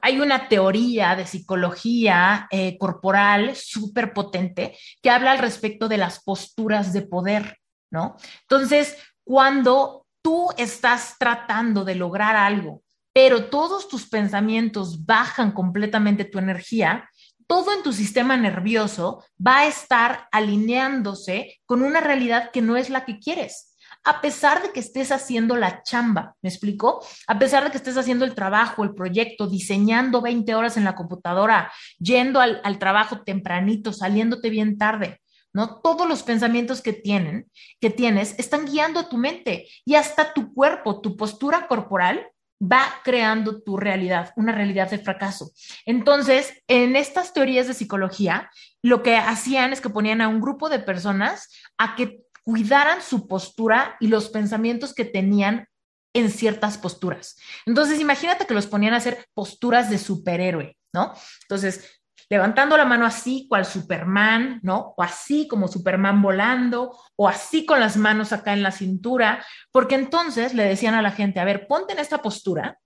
[0.00, 6.22] hay una teoría de psicología eh, corporal súper potente que habla al respecto de las
[6.22, 7.59] posturas de poder.
[7.90, 8.16] ¿No?
[8.42, 16.38] Entonces, cuando tú estás tratando de lograr algo, pero todos tus pensamientos bajan completamente tu
[16.38, 17.08] energía,
[17.46, 22.90] todo en tu sistema nervioso va a estar alineándose con una realidad que no es
[22.90, 23.76] la que quieres.
[24.04, 27.04] A pesar de que estés haciendo la chamba, ¿me explico?
[27.26, 30.94] A pesar de que estés haciendo el trabajo, el proyecto, diseñando 20 horas en la
[30.94, 35.20] computadora, yendo al, al trabajo tempranito, saliéndote bien tarde,
[35.52, 35.80] ¿no?
[35.80, 40.54] Todos los pensamientos que tienen, que tienes, están guiando a tu mente y hasta tu
[40.54, 42.28] cuerpo, tu postura corporal
[42.62, 45.50] va creando tu realidad, una realidad de fracaso.
[45.86, 48.50] Entonces, en estas teorías de psicología,
[48.82, 53.26] lo que hacían es que ponían a un grupo de personas a que cuidaran su
[53.26, 55.68] postura y los pensamientos que tenían
[56.14, 57.36] en ciertas posturas.
[57.66, 61.14] Entonces, imagínate que los ponían a hacer posturas de superhéroe, ¿no?
[61.42, 61.99] Entonces,
[62.30, 64.94] levantando la mano así, cual Superman, ¿no?
[64.96, 69.96] O así como Superman volando, o así con las manos acá en la cintura, porque
[69.96, 72.78] entonces le decían a la gente, a ver, ponte en esta postura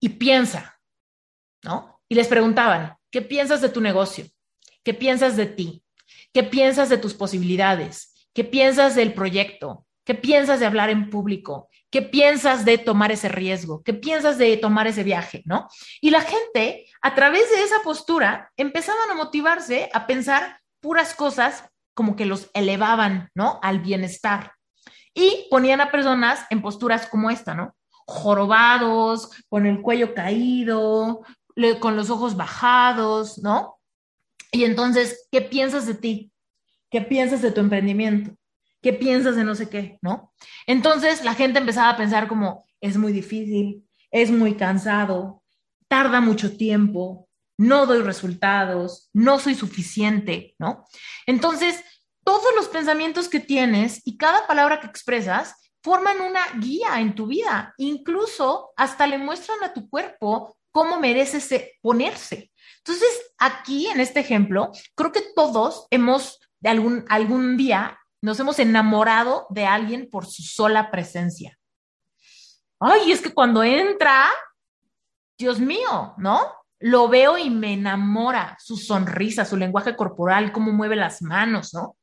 [0.00, 0.80] y piensa,
[1.62, 2.00] ¿no?
[2.08, 4.26] Y les preguntaban, ¿qué piensas de tu negocio?
[4.82, 5.84] ¿Qué piensas de ti?
[6.32, 8.28] ¿Qué piensas de tus posibilidades?
[8.34, 9.86] ¿Qué piensas del proyecto?
[10.04, 11.68] ¿Qué piensas de hablar en público?
[11.90, 13.82] ¿Qué piensas de tomar ese riesgo?
[13.82, 15.42] ¿Qué piensas de tomar ese viaje?
[15.46, 15.68] ¿No?
[16.00, 21.64] Y la gente, a través de esa postura, empezaban a motivarse a pensar puras cosas
[21.94, 23.58] como que los elevaban, ¿no?
[23.62, 24.52] Al bienestar.
[25.14, 27.74] Y ponían a personas en posturas como esta, ¿no?
[28.06, 31.22] Jorobados, con el cuello caído,
[31.80, 33.80] con los ojos bajados, ¿no?
[34.52, 36.32] Y entonces, ¿qué piensas de ti?
[36.90, 38.36] ¿Qué piensas de tu emprendimiento?
[38.82, 39.98] ¿Qué piensas de no sé qué?
[40.02, 40.32] ¿No?
[40.66, 45.42] Entonces la gente empezaba a pensar como, es muy difícil, es muy cansado,
[45.88, 50.84] tarda mucho tiempo, no doy resultados, no soy suficiente, ¿no?
[51.26, 51.82] Entonces,
[52.24, 57.26] todos los pensamientos que tienes y cada palabra que expresas forman una guía en tu
[57.26, 62.52] vida, incluso hasta le muestran a tu cuerpo cómo merece ponerse.
[62.78, 68.58] Entonces, aquí en este ejemplo, creo que todos hemos de algún, algún día nos hemos
[68.58, 71.58] enamorado de alguien por su sola presencia.
[72.80, 74.28] Ay, es que cuando entra,
[75.38, 76.40] Dios mío, ¿no?
[76.80, 81.96] Lo veo y me enamora su sonrisa, su lenguaje corporal, cómo mueve las manos, ¿no?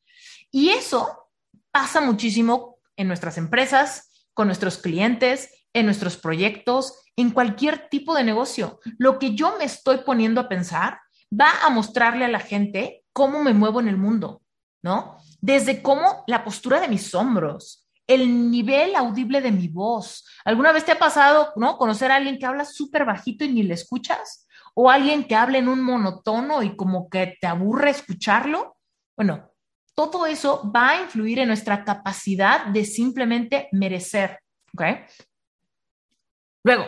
[0.51, 1.29] Y eso
[1.71, 8.23] pasa muchísimo en nuestras empresas, con nuestros clientes, en nuestros proyectos, en cualquier tipo de
[8.23, 8.79] negocio.
[8.97, 10.99] Lo que yo me estoy poniendo a pensar
[11.31, 14.41] va a mostrarle a la gente cómo me muevo en el mundo,
[14.83, 15.17] ¿no?
[15.45, 20.25] Desde cómo la postura de mis hombros, el nivel audible de mi voz.
[20.43, 21.77] ¿Alguna vez te ha pasado, no?
[21.77, 24.47] Conocer a alguien que habla súper bajito y ni le escuchas?
[24.73, 28.75] ¿O alguien que habla en un monotono y como que te aburre escucharlo?
[29.15, 29.51] Bueno,
[29.93, 34.39] todo eso va a influir en nuestra capacidad de simplemente merecer,
[34.73, 34.83] ¿ok?
[36.63, 36.87] Luego,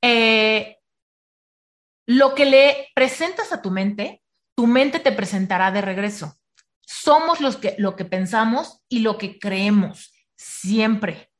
[0.00, 0.78] eh,
[2.06, 4.22] lo que le presentas a tu mente,
[4.54, 6.38] tu mente te presentará de regreso
[6.86, 11.30] somos los que, lo que pensamos y lo que creemos, siempre.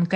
[0.00, 0.14] ¿Ok?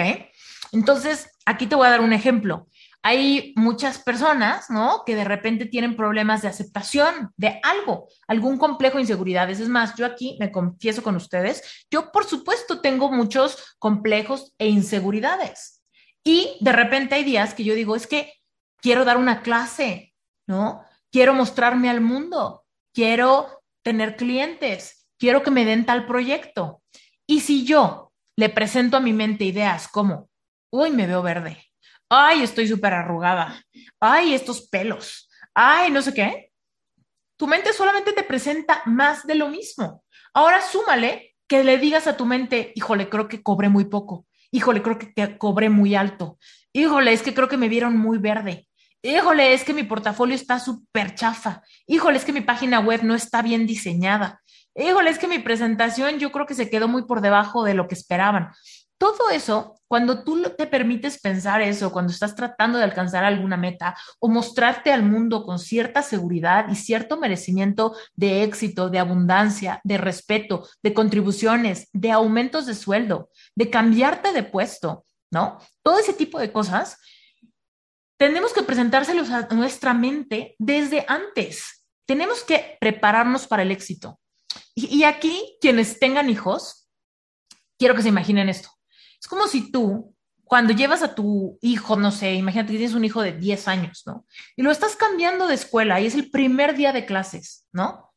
[0.72, 2.68] Entonces, aquí te voy a dar un ejemplo.
[3.02, 5.04] Hay muchas personas, ¿no?
[5.06, 9.58] Que de repente tienen problemas de aceptación de algo, algún complejo de inseguridades.
[9.58, 14.68] Es más, yo aquí me confieso con ustedes, yo por supuesto tengo muchos complejos e
[14.68, 15.82] inseguridades.
[16.22, 18.34] Y de repente hay días que yo digo, es que
[18.76, 20.14] quiero dar una clase,
[20.46, 20.84] ¿no?
[21.10, 26.82] Quiero mostrarme al mundo, quiero tener clientes, quiero que me den tal proyecto.
[27.26, 30.28] Y si yo le presento a mi mente ideas como,
[30.70, 31.64] uy, me veo verde,
[32.08, 33.64] ay, estoy súper arrugada,
[34.00, 36.52] ay, estos pelos, ay, no sé qué,
[37.36, 40.04] tu mente solamente te presenta más de lo mismo.
[40.34, 44.82] Ahora súmale que le digas a tu mente, híjole, creo que cobré muy poco, híjole,
[44.82, 46.38] creo que cobré muy alto,
[46.72, 48.68] híjole, es que creo que me vieron muy verde,
[49.02, 53.14] híjole, es que mi portafolio está súper chafa, híjole, es que mi página web no
[53.14, 54.40] está bien diseñada,
[54.74, 57.88] híjole, es que mi presentación yo creo que se quedó muy por debajo de lo
[57.88, 58.50] que esperaban.
[59.00, 63.96] Todo eso, cuando tú te permites pensar eso, cuando estás tratando de alcanzar alguna meta
[64.18, 69.96] o mostrarte al mundo con cierta seguridad y cierto merecimiento de éxito, de abundancia, de
[69.96, 75.58] respeto, de contribuciones, de aumentos de sueldo, de cambiarte de puesto, ¿no?
[75.82, 76.98] Todo ese tipo de cosas
[78.20, 81.86] tenemos que presentárselos a nuestra mente desde antes.
[82.06, 84.20] Tenemos que prepararnos para el éxito.
[84.74, 86.90] Y, aquí, quienes tengan hijos,
[87.78, 88.68] quiero que se imaginen esto.
[89.18, 90.14] Es como si tú,
[90.44, 94.02] cuando llevas a tu hijo, no sé, imagínate que tienes un hijo de 10 años,
[94.04, 94.26] ¿no?
[94.54, 98.12] Y lo estás cambiando de escuela y es el primer día de clases, ¿no?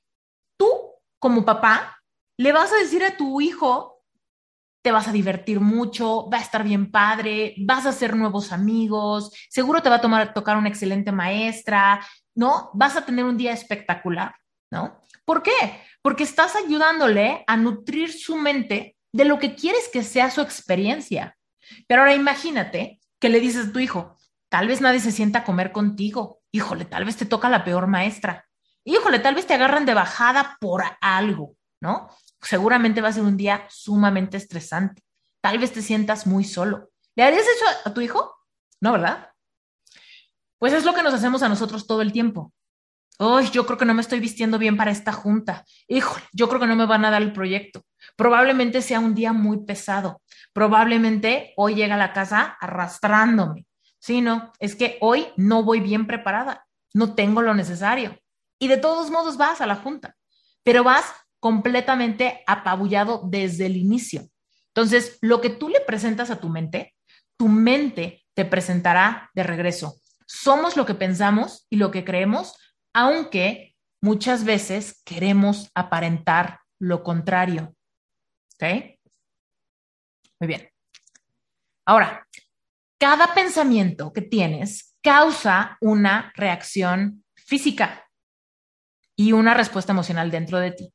[0.58, 0.70] Tú,
[1.18, 1.97] como papá,
[2.38, 3.93] le vas a decir a tu hijo
[4.84, 9.32] te vas a divertir mucho, va a estar bien padre, vas a hacer nuevos amigos,
[9.50, 12.06] seguro te va a tomar, tocar una excelente maestra,
[12.36, 12.70] ¿no?
[12.74, 14.36] Vas a tener un día espectacular,
[14.70, 15.00] ¿no?
[15.24, 15.82] ¿Por qué?
[16.02, 21.38] Porque estás ayudándole a nutrir su mente de lo que quieres que sea su experiencia.
[21.88, 24.18] Pero ahora imagínate que le dices a tu hijo,
[24.50, 27.88] tal vez nadie se sienta a comer contigo, híjole, tal vez te toca la peor
[27.88, 28.46] maestra,
[28.84, 32.10] híjole, tal vez te agarran de bajada por algo, ¿no?
[32.44, 35.04] Seguramente va a ser un día sumamente estresante.
[35.41, 36.91] Tal vez te sientas muy solo.
[37.16, 38.36] ¿Le harías eso a tu hijo?
[38.82, 39.30] No, ¿verdad?
[40.60, 42.54] Pues es lo que nos hacemos a nosotros todo el tiempo.
[43.20, 45.64] Uy, yo creo que no me estoy vistiendo bien para esta junta.
[45.88, 47.86] Híjole, yo creo que no me van a dar el proyecto.
[48.16, 50.22] Probablemente sea un día muy pesado.
[50.52, 53.68] Probablemente hoy llega a la casa arrastrándome.
[54.00, 56.66] Sí, no, es que hoy no voy bien preparada.
[56.94, 58.20] No tengo lo necesario.
[58.60, 60.16] Y de todos modos vas a la junta,
[60.64, 61.06] pero vas
[61.44, 64.30] completamente apabullado desde el inicio.
[64.68, 66.96] Entonces, lo que tú le presentas a tu mente,
[67.36, 69.98] tu mente te presentará de regreso.
[70.26, 72.56] Somos lo que pensamos y lo que creemos
[72.94, 77.76] aunque muchas veces queremos aparentar lo contrario.
[78.54, 78.64] ¿Ok?
[80.39, 80.70] Muy bien.
[81.86, 82.26] Ahora,
[82.98, 88.10] cada pensamiento que tienes causa una reacción física
[89.18, 90.94] y una respuesta emocional dentro de ti.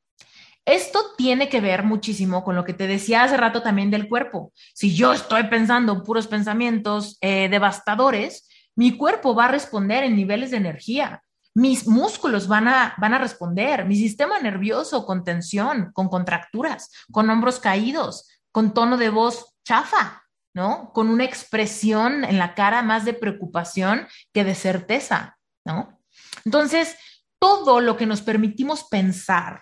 [0.69, 4.53] Esto tiene que ver muchísimo con lo que te decía hace rato también del cuerpo.
[4.73, 10.51] Si yo estoy pensando puros pensamientos eh, devastadores, mi cuerpo va a responder en niveles
[10.51, 11.23] de energía
[11.55, 17.29] mis músculos van a, van a responder, mi sistema nervioso con tensión, con contracturas, con
[17.29, 20.91] hombros caídos, con tono de voz chafa, ¿no?
[20.93, 25.99] Con una expresión en la cara más de preocupación que de certeza, ¿no?
[26.45, 26.95] Entonces,
[27.39, 29.61] todo lo que nos permitimos pensar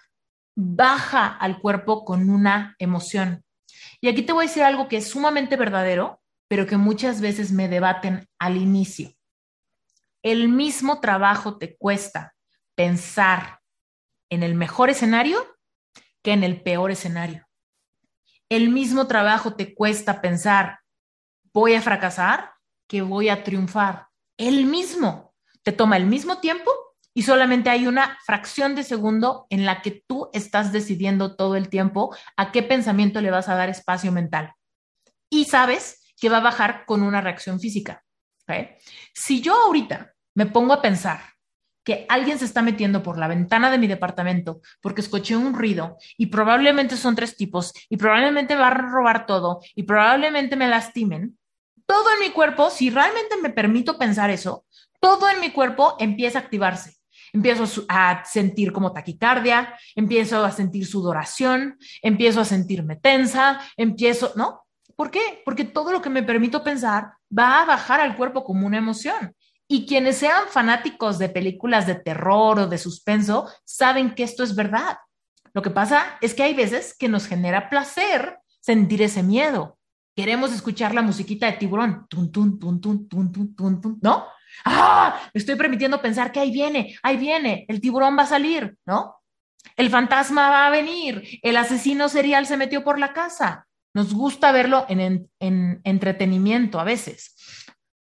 [0.58, 3.46] baja al cuerpo con una emoción.
[4.02, 7.52] Y aquí te voy a decir algo que es sumamente verdadero, pero que muchas veces
[7.52, 9.18] me debaten al inicio
[10.32, 12.36] el mismo trabajo te cuesta
[12.76, 13.62] pensar
[14.30, 15.38] en el mejor escenario
[16.22, 17.48] que en el peor escenario.
[18.50, 20.80] El mismo trabajo te cuesta pensar,
[21.54, 22.52] voy a fracasar,
[22.88, 24.08] que voy a triunfar.
[24.38, 25.34] El mismo.
[25.64, 26.72] Te toma el mismo tiempo
[27.18, 31.68] y solamente hay una fracción de segundo en la que tú estás decidiendo todo el
[31.68, 34.54] tiempo a qué pensamiento le vas a dar espacio mental.
[35.28, 38.04] Y sabes que va a bajar con una reacción física.
[39.16, 41.22] Si yo ahorita me pongo a pensar
[41.84, 45.98] que alguien se está metiendo por la ventana de mi departamento porque escuché un ruido
[46.20, 51.40] y probablemente son tres tipos y probablemente va a robar todo y probablemente me lastimen,
[51.88, 54.68] todo en mi cuerpo, si realmente me permito pensar eso,
[55.00, 56.97] todo en mi cuerpo empieza a activarse.
[57.38, 64.64] Empiezo a sentir como taquicardia, empiezo a sentir sudoración, empiezo a sentirme tensa, empiezo, ¿no?
[64.96, 65.44] ¿Por qué?
[65.46, 69.36] Porque todo lo que me permito pensar va a bajar al cuerpo como una emoción.
[69.68, 74.56] Y quienes sean fanáticos de películas de terror o de suspenso saben que esto es
[74.56, 74.98] verdad.
[75.54, 79.78] Lo que pasa es que hay veces que nos genera placer sentir ese miedo.
[80.16, 82.08] Queremos escuchar la musiquita de tiburón.
[82.10, 84.26] Tun, tun, tun, tun, tun, tun, tun, ¿No?
[84.66, 85.20] ¡Ah!
[85.34, 89.16] Estoy permitiendo pensar que ahí viene, ahí viene, el tiburón va a salir, ¿no?
[89.76, 93.68] El fantasma va a venir, el asesino serial se metió por la casa.
[93.94, 97.36] Nos gusta verlo en, en entretenimiento a veces.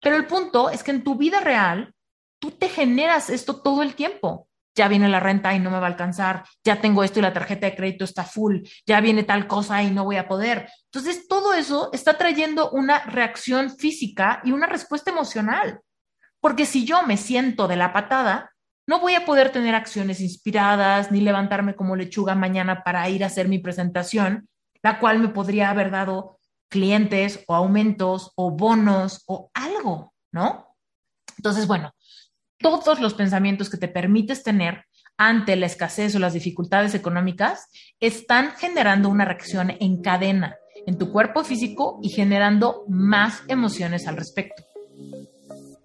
[0.01, 1.95] Pero el punto es que en tu vida real,
[2.39, 4.49] tú te generas esto todo el tiempo.
[4.77, 7.33] Ya viene la renta y no me va a alcanzar, ya tengo esto y la
[7.33, 10.69] tarjeta de crédito está full, ya viene tal cosa y no voy a poder.
[10.87, 15.81] Entonces, todo eso está trayendo una reacción física y una respuesta emocional.
[16.45, 18.53] Porque si yo me siento de la patada,
[18.87, 23.29] no voy a poder tener acciones inspiradas ni levantarme como lechuga mañana para ir a
[23.29, 24.47] hacer mi presentación,
[24.83, 26.39] la cual me podría haber dado
[26.69, 30.77] clientes o aumentos o bonos o algo, ¿no?
[31.39, 31.95] Entonces, bueno,
[32.59, 34.85] todos los pensamientos que te permites tener
[35.17, 37.71] ante la escasez o las dificultades económicas
[38.01, 44.19] están generando una reacción en cadena en tu cuerpo físico y generando más emociones al
[44.19, 44.63] respecto.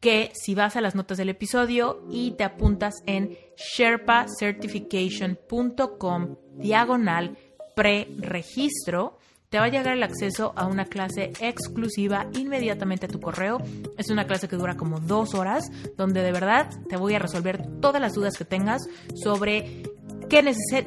[0.00, 7.38] que si vas a las notas del episodio y te apuntas en sherpacertification.com diagonal
[7.74, 9.18] preregistro,
[9.48, 13.58] te va a llegar el acceso a una clase exclusiva inmediatamente a tu correo.
[13.96, 17.64] Es una clase que dura como dos horas, donde de verdad te voy a resolver
[17.80, 19.84] todas las dudas que tengas sobre
[20.28, 20.42] ¿Qué,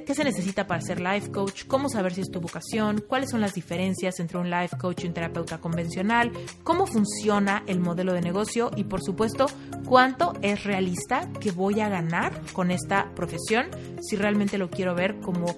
[0.05, 1.63] ¿Qué, se necesita para ser life coach?
[1.65, 3.01] ¿Cómo saber si es tu vocación?
[3.07, 6.31] ¿Cuáles son las diferencias entre un life coach y un terapeuta convencional?
[6.63, 8.69] ¿Cómo funciona el modelo de negocio?
[8.75, 9.45] Y por supuesto,
[9.85, 13.67] ¿cuánto es realista que voy a ganar con esta profesión
[14.01, 15.55] si realmente lo quiero ver como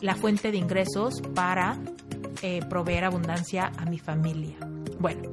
[0.00, 1.78] la fuente de ingresos para
[2.40, 4.56] eh, proveer abundancia a mi familia?
[4.98, 5.32] Bueno,